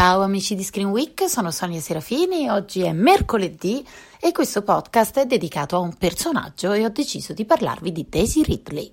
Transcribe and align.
Ciao 0.00 0.22
amici 0.22 0.54
di 0.54 0.64
Screen 0.64 0.88
Week, 0.88 1.28
sono 1.28 1.50
Sonia 1.50 1.78
Serafini. 1.78 2.48
Oggi 2.48 2.80
è 2.80 2.90
mercoledì 2.90 3.86
e 4.18 4.32
questo 4.32 4.62
podcast 4.62 5.18
è 5.18 5.26
dedicato 5.26 5.76
a 5.76 5.80
un 5.80 5.94
personaggio 5.94 6.72
e 6.72 6.86
ho 6.86 6.88
deciso 6.88 7.34
di 7.34 7.44
parlarvi 7.44 7.92
di 7.92 8.06
Daisy 8.08 8.42
Ridley. 8.42 8.90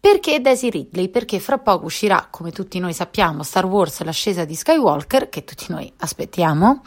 Perché 0.00 0.40
Daisy 0.40 0.70
Ridley? 0.70 1.10
Perché 1.10 1.40
fra 1.40 1.58
poco 1.58 1.84
uscirà, 1.84 2.28
come 2.30 2.52
tutti 2.52 2.78
noi 2.78 2.94
sappiamo, 2.94 3.42
Star 3.42 3.66
Wars 3.66 4.00
l'ascesa 4.00 4.46
di 4.46 4.54
Skywalker, 4.54 5.28
che 5.28 5.44
tutti 5.44 5.66
noi 5.68 5.92
aspettiamo, 5.98 6.82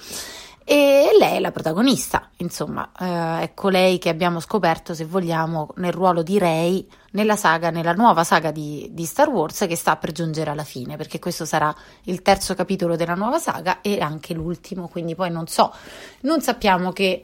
e 0.63 0.96
lei 1.17 1.37
è 1.37 1.39
la 1.39 1.51
protagonista, 1.51 2.29
insomma, 2.37 2.89
eh, 2.99 3.43
è 3.43 3.51
colei 3.53 3.97
che 3.97 4.09
abbiamo 4.09 4.39
scoperto, 4.39 4.93
se 4.93 5.05
vogliamo, 5.05 5.69
nel 5.75 5.91
ruolo 5.91 6.23
di 6.23 6.37
Rey 6.37 6.87
nella 7.11 7.35
saga, 7.35 7.69
nella 7.69 7.93
nuova 7.93 8.23
saga 8.23 8.51
di, 8.51 8.89
di, 8.91 9.05
Star 9.05 9.29
Wars 9.29 9.65
che 9.67 9.75
sta 9.75 9.95
per 9.95 10.11
giungere 10.11 10.49
alla 10.49 10.63
fine, 10.63 10.97
perché 10.97 11.19
questo 11.19 11.45
sarà 11.45 11.73
il 12.03 12.21
terzo 12.21 12.53
capitolo 12.53 12.95
della 12.95 13.15
nuova 13.15 13.39
saga 13.39 13.81
e 13.81 13.99
anche 13.99 14.33
l'ultimo, 14.33 14.87
quindi 14.87 15.15
poi 15.15 15.31
non 15.31 15.47
so, 15.47 15.73
non 16.21 16.41
sappiamo 16.41 16.91
che 16.91 17.23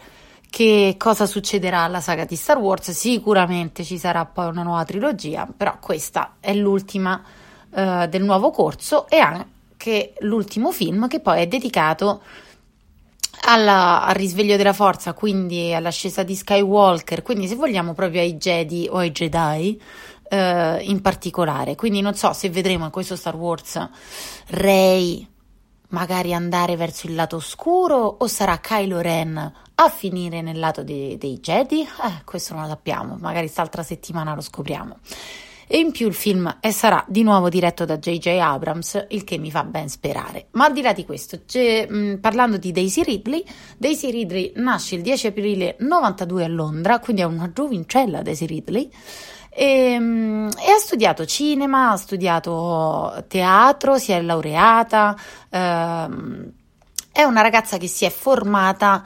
che 0.53 0.97
cosa 0.99 1.25
succederà 1.25 1.79
alla 1.79 1.99
saga 1.99 2.25
di 2.25 2.35
Star 2.35 2.59
Wars. 2.59 2.91
Sicuramente 2.91 3.83
ci 3.83 3.97
sarà 3.97 4.23
poi 4.25 4.49
una 4.49 4.61
nuova 4.61 4.85
trilogia, 4.85 5.47
però 5.47 5.79
questa 5.79 6.35
è 6.39 6.53
l'ultima 6.53 7.19
uh, 7.71 8.05
del 8.05 8.23
nuovo 8.23 8.51
corso 8.51 9.09
e 9.09 9.17
anche 9.17 10.13
l'ultimo 10.19 10.71
film 10.71 11.07
che 11.07 11.21
poi 11.21 11.41
è 11.41 11.47
dedicato 11.47 12.21
alla, 13.45 14.03
al 14.03 14.15
risveglio 14.15 14.57
della 14.57 14.73
forza, 14.73 15.13
quindi 15.13 15.73
all'ascesa 15.73 16.23
di 16.23 16.35
Skywalker, 16.35 17.21
quindi 17.21 17.47
se 17.47 17.55
vogliamo 17.55 17.93
proprio 17.93 18.21
ai 18.21 18.35
Jedi 18.35 18.87
o 18.89 18.97
ai 18.97 19.11
Jedi. 19.11 19.81
Uh, 20.33 20.79
in 20.81 20.99
particolare, 21.03 21.75
quindi 21.75 22.01
non 22.01 22.15
so 22.15 22.33
se 22.33 22.49
vedremo 22.49 22.85
in 22.85 22.91
questo 22.91 23.15
Star 23.15 23.35
Wars 23.35 23.87
Rey 24.47 25.27
magari 25.89 26.33
andare 26.33 26.75
verso 26.75 27.07
il 27.07 27.13
lato 27.15 27.35
oscuro 27.37 27.97
o 27.97 28.27
sarà 28.27 28.57
Kylo 28.57 28.99
Ren 28.99 29.53
a 29.75 29.89
finire 29.89 30.41
nel 30.41 30.59
lato 30.59 30.83
dei, 30.83 31.17
dei 31.17 31.39
Jedi? 31.39 31.81
Eh, 31.81 32.23
questo 32.25 32.53
non 32.53 32.63
lo 32.63 32.69
sappiamo, 32.69 33.15
magari 33.19 33.45
quest'altra 33.45 33.83
settimana 33.83 34.33
lo 34.33 34.41
scopriamo. 34.41 34.97
E 35.73 35.79
in 35.79 35.89
più 35.89 36.05
il 36.05 36.13
film 36.13 36.55
sarà 36.69 37.03
di 37.07 37.23
nuovo 37.23 37.49
diretto 37.49 37.83
da 37.83 37.97
J.J. 37.97 38.27
Abrams, 38.39 39.07
il 39.09 39.23
che 39.23 39.39
mi 39.39 39.49
fa 39.49 39.63
ben 39.63 39.89
sperare. 39.89 40.49
Ma 40.51 40.65
al 40.65 40.71
di 40.71 40.83
là 40.83 40.93
di 40.93 41.03
questo, 41.03 41.39
mh, 41.47 42.17
parlando 42.21 42.57
di 42.57 42.71
Daisy 42.71 43.01
Ridley, 43.01 43.43
Daisy 43.79 44.11
Ridley 44.11 44.51
nasce 44.57 44.93
il 44.93 45.01
10 45.01 45.25
aprile 45.25 45.75
92 45.79 46.43
a 46.43 46.47
Londra, 46.47 46.99
quindi 46.99 47.23
è 47.23 47.25
una 47.25 47.51
giovincella 47.51 48.21
Daisy 48.21 48.45
Ridley. 48.45 48.87
E, 49.49 49.65
ehm, 49.65 50.51
e, 50.63 50.71
ha 50.71 50.77
studiato 50.77 51.25
cinema, 51.25 51.89
ha 51.89 51.97
studiato 51.97 53.25
teatro, 53.27 53.97
si 53.97 54.11
è 54.11 54.21
laureata, 54.21 55.17
ehm, 55.49 56.51
è 57.11 57.23
una 57.23 57.41
ragazza 57.41 57.77
che 57.77 57.87
si 57.87 58.05
è 58.05 58.11
formata 58.11 59.03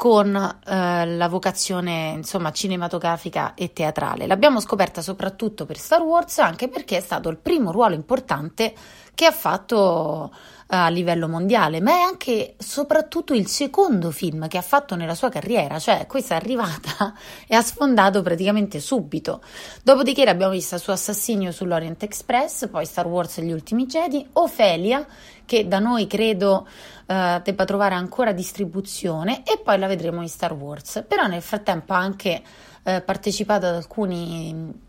con 0.00 0.34
eh, 0.34 1.06
la 1.14 1.28
vocazione 1.28 2.12
insomma 2.16 2.52
cinematografica 2.52 3.52
e 3.52 3.74
teatrale. 3.74 4.26
L'abbiamo 4.26 4.58
scoperta 4.58 5.02
soprattutto 5.02 5.66
per 5.66 5.76
Star 5.76 6.00
Wars, 6.00 6.38
anche 6.38 6.68
perché 6.68 6.96
è 6.96 7.00
stato 7.00 7.28
il 7.28 7.36
primo 7.36 7.70
ruolo 7.70 7.94
importante 7.94 8.72
che 9.14 9.26
ha 9.26 9.30
fatto 9.30 10.32
a 10.72 10.88
livello 10.88 11.28
mondiale, 11.28 11.80
ma 11.80 11.92
è 11.92 12.00
anche 12.00 12.54
soprattutto 12.58 13.34
il 13.34 13.48
secondo 13.48 14.12
film 14.12 14.46
che 14.46 14.56
ha 14.56 14.62
fatto 14.62 14.94
nella 14.94 15.16
sua 15.16 15.28
carriera, 15.28 15.80
cioè 15.80 16.06
questa 16.06 16.34
è 16.34 16.36
arrivata 16.36 17.12
e 17.46 17.56
ha 17.56 17.62
sfondato 17.62 18.22
praticamente 18.22 18.78
subito. 18.78 19.42
Dopodiché 19.82 20.24
l'abbiamo 20.24 20.52
vista 20.52 20.78
su 20.78 20.90
Assassinio 20.92 21.50
sull'Orient 21.50 22.02
Express, 22.04 22.68
poi 22.68 22.86
Star 22.86 23.06
Wars 23.06 23.38
e 23.38 23.42
gli 23.42 23.52
ultimi 23.52 23.86
Jedi, 23.86 24.24
Ofelia, 24.34 25.04
che 25.44 25.66
da 25.66 25.80
noi 25.80 26.06
credo 26.06 26.68
uh, 27.06 27.40
debba 27.42 27.64
trovare 27.64 27.96
ancora 27.96 28.30
distribuzione, 28.30 29.42
e 29.44 29.58
poi 29.58 29.76
la 29.76 29.88
vedremo 29.88 30.22
in 30.22 30.28
Star 30.28 30.52
Wars. 30.52 31.04
Però 31.08 31.26
nel 31.26 31.42
frattempo 31.42 31.94
ha 31.94 31.98
anche 31.98 32.40
uh, 32.84 33.02
partecipato 33.04 33.66
ad 33.66 33.74
alcuni 33.74 34.88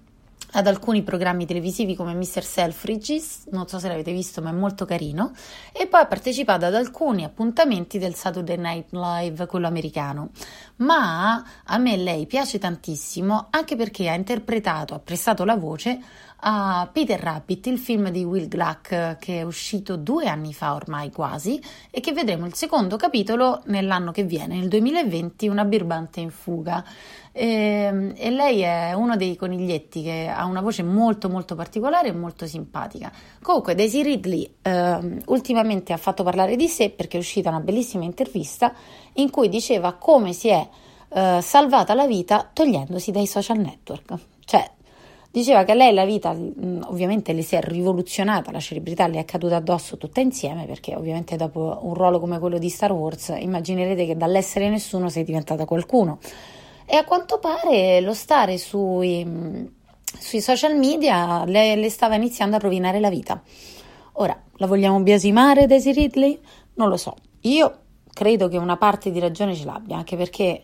ad 0.52 0.68
alcuni 0.68 1.04
programmi 1.04 1.46
televisivi 1.46 1.96
come 1.96 2.14
Mr. 2.14 2.44
Selfridges, 2.44 3.48
non 3.52 3.68
so 3.68 3.80
se 3.80 3.88
l'avete 3.88 4.12
visto 4.12 4.42
ma 4.42 4.50
è 4.50 4.54
molto 4.54 4.86
carino, 4.86 5.32
e 5.72 5.88
poi 5.88 6.02
ha 6.02 6.06
partecipato 6.06 6.66
ad 6.66 6.76
alcuni 6.76 7.24
appuntamenti 7.24 7.98
del 7.98 8.16
Saturday 8.16 8.58
Night 8.58 8.92
Live, 8.92 9.46
quello 9.46 9.68
americano. 9.68 10.30
Ma 10.78 11.44
a 11.64 11.78
me 11.78 11.98
lei 11.98 12.26
piace 12.26 12.58
tantissimo 12.58 13.48
anche 13.50 13.76
perché 13.76 14.10
ha 14.10 14.16
interpretato, 14.16 14.94
ha 14.94 15.00
prestato 15.00 15.46
la 15.46 15.56
voce 15.56 16.00
a 16.44 16.90
Peter 16.92 17.20
Rabbit, 17.20 17.68
il 17.68 17.78
film 17.78 18.10
di 18.10 18.24
Will 18.24 18.48
Gluck 18.48 19.18
che 19.20 19.40
è 19.40 19.42
uscito 19.44 19.96
due 19.96 20.28
anni 20.28 20.54
fa 20.54 20.74
ormai 20.74 21.12
quasi 21.12 21.62
e 21.92 22.00
che 22.00 22.14
vedremo 22.14 22.46
il 22.46 22.56
secondo 22.56 22.98
capitolo 22.98 23.62
nell'anno 23.66 24.12
che 24.12 24.24
viene, 24.24 24.58
nel 24.58 24.68
2020, 24.68 25.48
una 25.48 25.66
birbante 25.66 26.20
in 26.20 26.32
fuga. 26.32 26.84
E, 27.32 27.48
ehm, 27.48 28.14
e, 28.18 28.30
lei 28.30 28.62
è 28.62 28.94
uno 28.94 29.16
dei 29.16 29.36
coniglietti 29.36 30.04
che 30.04 30.32
ha 30.34 30.41
una 30.46 30.62
voce 30.62 30.84
molto 30.84 31.30
molto 31.30 31.56
particolare 31.56 32.10
e 32.10 32.14
molto 32.14 32.46
simpatica. 32.46 33.12
Comunque 33.42 33.76
Daisy 33.76 34.02
Ridley 34.02 34.56
eh, 34.62 35.22
ultimamente 35.26 35.94
ha 35.94 35.98
fatto 35.98 36.24
parlare 36.24 36.56
di 36.56 36.68
sé 36.68 36.90
perché 36.90 37.18
è 37.18 37.20
uscita 37.20 37.50
una 37.50 37.60
bellissima 37.60 38.04
intervista 38.04 38.74
in 39.14 39.30
cui 39.30 39.50
diceva 39.50 39.94
come 39.94 40.34
si 40.34 40.50
è 40.50 40.68
eh, 41.14 41.40
salvata 41.42 41.94
la 41.94 42.08
vita 42.08 42.50
togliendosi 42.52 43.12
dai 43.12 43.28
social 43.28 43.58
network. 43.58 44.14
Cioè, 44.46 44.70
diceva 45.32 45.64
che 45.64 45.74
lei 45.74 45.94
la 45.94 46.06
vita 46.06 46.32
ovviamente 46.32 47.34
le 47.34 47.42
si 47.42 47.56
è 47.56 47.62
rivoluzionata, 47.62 48.52
la 48.52 48.60
celebrità 48.60 49.08
le 49.08 49.20
è 49.20 49.26
caduta 49.26 49.56
addosso 49.56 49.98
tutta 49.98 50.20
insieme 50.20 50.66
perché 50.66 50.96
ovviamente 50.96 51.38
dopo 51.38 51.80
un 51.82 51.94
ruolo 51.94 52.20
come 52.20 52.38
quello 52.40 52.58
di 52.58 52.70
Star 52.70 52.92
Wars 52.92 53.34
immaginerete 53.38 54.06
che 54.06 54.18
dall'essere 54.18 54.70
nessuno 54.70 55.10
sei 55.10 55.24
diventata 55.24 55.66
qualcuno 55.66 56.20
e 56.86 56.98
a 56.98 57.06
quanto 57.06 57.40
pare 57.40 58.02
lo 58.02 58.14
stare 58.14 58.58
sui, 58.58 59.26
sui 60.20 60.42
social 60.42 60.78
media 60.78 61.46
le, 61.46 61.76
le, 61.76 61.90
stava 61.90 62.16
iniziando 62.16 62.56
a 62.56 62.60
rovinare 62.60 63.00
la 63.00 63.10
vita. 63.10 63.42
Ora, 64.14 64.40
la 64.56 64.68
vogliamo 64.68 65.00
biasimare 65.02 65.68
Daisy 65.68 65.92
Ridley? 65.92 66.40
Non 66.76 66.90
lo 66.90 66.98
so. 66.98 67.16
Io 67.42 67.80
credo 68.14 68.48
che 68.48 68.58
una 68.58 68.78
parte 68.78 69.12
di 69.12 69.20
ragione 69.20 69.56
ce 69.56 69.66
l'abbia, 69.66 69.98
anche 69.98 70.16
perché 70.18 70.64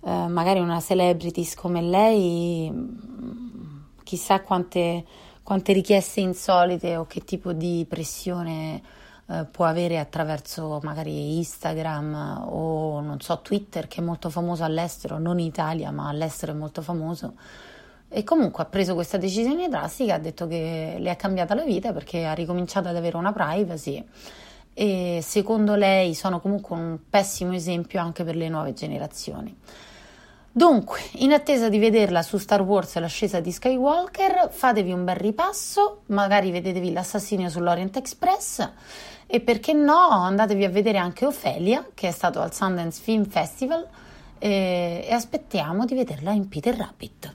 eh, 0.00 0.26
magari 0.28 0.60
una 0.60 0.80
celebrities 0.80 1.54
come 1.54 1.82
lei, 1.82 2.72
chissà 4.02 4.40
quante, 4.40 5.04
quante 5.42 5.72
richieste 5.72 6.20
insolite 6.20 6.96
o 6.96 7.06
che 7.06 7.20
tipo 7.20 7.52
di 7.52 7.84
pressione 7.88 8.80
eh, 9.28 9.44
può 9.50 9.64
avere 9.64 9.98
attraverso 9.98 10.78
magari 10.82 11.36
Instagram 11.38 12.44
o 12.48 13.00
non 13.00 13.20
so 13.20 13.40
Twitter 13.40 13.88
che 13.88 14.00
è 14.00 14.04
molto 14.04 14.30
famoso 14.30 14.62
all'estero, 14.62 15.18
non 15.18 15.40
in 15.40 15.46
Italia 15.46 15.90
ma 15.90 16.08
all'estero 16.08 16.52
è 16.52 16.54
molto 16.54 16.82
famoso. 16.82 17.34
E 18.08 18.24
comunque 18.24 18.62
ha 18.62 18.66
preso 18.66 18.94
questa 18.94 19.16
decisione 19.18 19.68
drastica, 19.68 20.14
ha 20.14 20.18
detto 20.18 20.46
che 20.46 20.96
le 20.98 21.10
è 21.10 21.16
cambiata 21.16 21.54
la 21.54 21.64
vita 21.64 21.92
perché 21.92 22.24
ha 22.24 22.32
ricominciato 22.32 22.88
ad 22.88 22.96
avere 22.96 23.16
una 23.16 23.32
privacy 23.32 24.04
e 24.78 25.20
secondo 25.22 25.74
lei 25.74 26.14
sono 26.14 26.38
comunque 26.38 26.76
un 26.76 26.98
pessimo 27.08 27.54
esempio 27.54 27.98
anche 27.98 28.24
per 28.24 28.36
le 28.36 28.50
nuove 28.50 28.74
generazioni. 28.74 29.56
Dunque, 30.52 31.00
in 31.14 31.32
attesa 31.32 31.70
di 31.70 31.78
vederla 31.78 32.22
su 32.22 32.36
Star 32.36 32.60
Wars 32.60 32.96
e 32.96 33.00
l'ascesa 33.00 33.40
di 33.40 33.52
Skywalker, 33.52 34.48
fatevi 34.50 34.92
un 34.92 35.04
bel 35.04 35.16
ripasso, 35.16 36.02
magari 36.06 36.50
vedetevi 36.50 36.92
l'assassinio 36.92 37.48
sull'Orient 37.48 37.96
Express 37.96 38.70
e 39.26 39.40
perché 39.40 39.72
no, 39.72 40.08
andatevi 40.10 40.64
a 40.64 40.70
vedere 40.70 40.98
anche 40.98 41.24
Ophelia, 41.24 41.88
che 41.94 42.08
è 42.08 42.10
stato 42.10 42.40
al 42.40 42.52
Sundance 42.52 43.00
Film 43.02 43.24
Festival, 43.24 43.86
e, 44.38 45.06
e 45.08 45.12
aspettiamo 45.12 45.86
di 45.86 45.94
vederla 45.94 46.32
in 46.32 46.48
Peter 46.48 46.76
Rabbit. 46.76 47.34